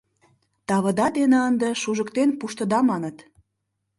Тавыда 0.67 1.07
дене 1.17 1.39
ынде 1.49 1.69
шужыктен 1.81 2.29
пуштыда, 2.39 2.79
маныт. 2.89 3.17